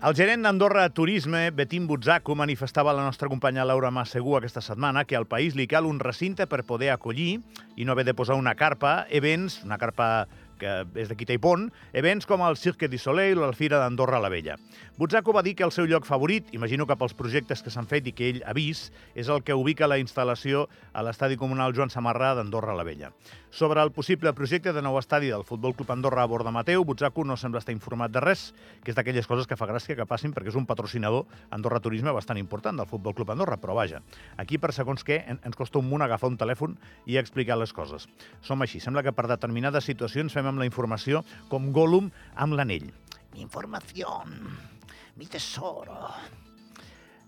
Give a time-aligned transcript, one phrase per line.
[0.00, 5.02] El gerent d'Andorra Turisme, Betim Butzaco, manifestava a la nostra companya Laura Massegú aquesta setmana
[5.04, 7.42] que al país li cal un recinte per poder acollir
[7.76, 10.24] i no haver de posar una carpa, events, una carpa
[10.60, 14.28] que és i Pont, events com el Cirque du Soleil o la Fira d'Andorra la
[14.28, 14.56] Vella.
[15.00, 18.06] Butzaco va dir que el seu lloc favorit, imagino que pels projectes que s'han fet
[18.10, 21.90] i que ell ha vist, és el que ubica la instal·lació a l'estadi comunal Joan
[21.90, 23.12] Samarrà d'Andorra la Vella.
[23.50, 27.24] Sobre el possible projecte de nou estadi del Futbol Club Andorra a Borda Mateu, Butzaco
[27.24, 28.50] no sembla estar informat de res,
[28.84, 32.12] que és d'aquelles coses que fa gràcia que passin perquè és un patrocinador Andorra Turisme
[32.14, 34.02] bastant important del Futbol Club Andorra, però vaja,
[34.36, 38.06] aquí per segons què ens costa un munt agafar un telèfon i explicar les coses.
[38.44, 42.90] Som així, sembla que per determinades situacions fem amb la informació com Gollum amb l'anell.
[43.40, 44.20] Informació,
[45.16, 46.10] mi tesoro.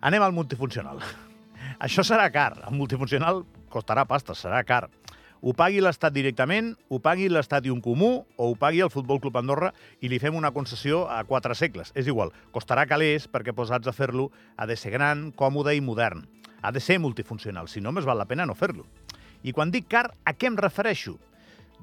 [0.03, 0.99] Anem al multifuncional.
[1.87, 2.57] Això serà car.
[2.67, 4.89] El multifuncional costarà pasta, serà car.
[5.43, 9.41] Ho pagui l'Estat directament, ho pagui l'Estadi un comú o ho pagui el Futbol Club
[9.41, 11.91] Andorra i li fem una concessió a quatre segles.
[11.99, 16.23] És igual, costarà calés perquè posats a fer-lo ha de ser gran, còmode i modern.
[16.63, 18.87] Ha de ser multifuncional, si no, més val la pena no fer-lo.
[19.43, 21.17] I quan dic car, a què em refereixo?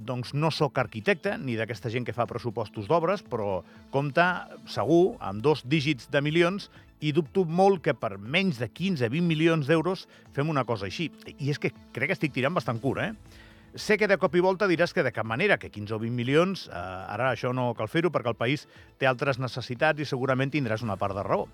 [0.05, 3.61] Doncs no sóc arquitecte ni d'aquesta gent que fa pressupostos d'obres, però
[3.93, 6.69] compta segur amb dos dígits de milions
[6.99, 11.09] i dubto molt que per menys de 15-20 milions d'euros fem una cosa així.
[11.37, 13.45] I és que crec que estic tirant bastant cura, eh?
[13.77, 16.15] Sé que de cop i volta diràs que de cap manera, que 15 o 20
[16.17, 18.65] milions, eh, ara això no cal fer-ho perquè el país
[18.97, 21.45] té altres necessitats i segurament tindràs una part de raó.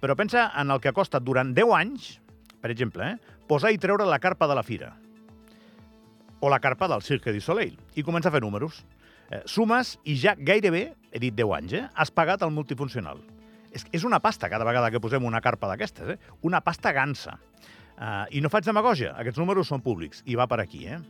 [0.00, 2.08] Però pensa en el que costa durant 10 anys,
[2.62, 4.94] per exemple, eh, posar i treure la carpa de la fira,
[6.40, 8.84] o la carpa del Cirque du Soleil i comença a fer números.
[9.28, 13.20] Eh, sumes i ja gairebé, he dit 10 anys, eh, has pagat el multifuncional.
[13.74, 16.18] És, és una pasta cada vegada que posem una carpa d'aquestes, eh?
[16.42, 17.36] una pasta gansa.
[17.98, 20.84] Uh, I no faig demagogia, aquests números són públics i va per aquí.
[20.86, 21.00] Eh?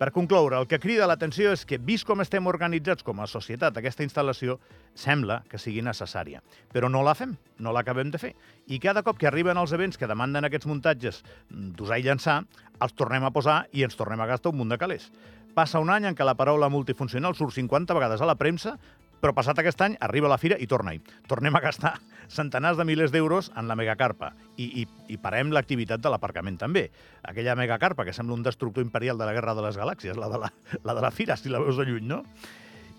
[0.00, 3.76] Per concloure, el que crida l'atenció és que, vist com estem organitzats com a societat,
[3.76, 4.54] aquesta instal·lació
[4.96, 6.40] sembla que sigui necessària.
[6.72, 8.30] Però no la fem, no l'acabem de fer.
[8.72, 12.38] I cada cop que arriben els events que demanden aquests muntatges d'usar i llançar,
[12.80, 15.10] els tornem a posar i ens tornem a gastar un munt de calés.
[15.52, 18.78] Passa un any en què la paraula multifuncional surt 50 vegades a la premsa,
[19.20, 21.00] però passat aquest any arriba la fira i torna-hi.
[21.28, 21.94] Tornem a gastar
[22.40, 26.88] centenars de milers d'euros en la megacarpa i, i, i parem l'activitat de l'aparcament també.
[27.22, 30.40] Aquella megacarpa que sembla un destructor imperial de la Guerra de les Galàxies, la de
[30.44, 32.24] la, la, de la fira, si la veus de lluny, no?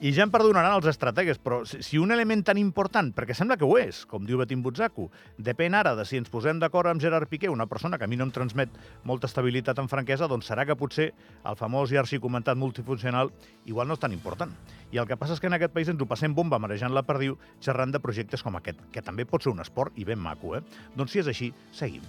[0.02, 3.68] I ja em perdonaran els estrategues, però si un element tan important, perquè sembla que
[3.68, 7.30] ho és, com diu Betim Butzaco, depèn ara de si ens posem d'acord amb Gerard
[7.30, 8.74] Piqué, una persona que a mi no em transmet
[9.06, 11.12] molta estabilitat en franquesa, doncs serà que potser
[11.46, 13.30] el famós i arxicomentat multifuncional
[13.70, 14.58] igual no és tan important.
[14.90, 17.06] I el que passa és que en aquest país ens ho passem bomba marejant la
[17.06, 20.58] perdiu xerrant de projectes com aquest, que també pot ser un esport i ben maco,
[20.58, 20.66] eh?
[20.98, 22.02] Doncs si és així, seguim.